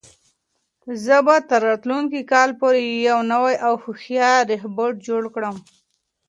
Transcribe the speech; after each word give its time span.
زه 1.03 1.15
به 1.25 1.35
تر 1.49 1.61
راتلونکي 1.67 2.21
کال 2.31 2.49
پورې 2.59 2.81
یو 3.09 3.19
نوی 3.31 3.55
او 3.67 3.73
هوښیار 3.83 4.45
روبوټ 4.61 4.93
جوړ 5.07 5.23
کړم. 5.35 5.55